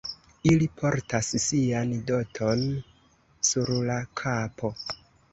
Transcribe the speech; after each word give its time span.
Ili 0.51 0.67
portas 0.77 1.27
sian 1.47 1.91
doton 2.07 2.63
sur 3.49 3.69
la 3.91 3.99
kapo. 4.23 4.73